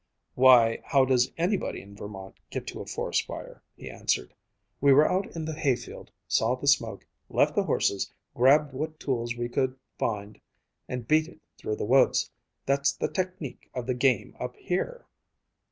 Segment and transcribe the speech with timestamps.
[0.33, 4.33] _""Why, how does anybody in Vermont get to a forest fire?" he answered.
[4.79, 9.35] "We were out in the hayfield, saw the smoke, left the horses, grabbed what tools
[9.35, 10.41] we could find,
[10.87, 12.31] and beat it through the woods.
[12.65, 15.05] That's the technique of the game up here."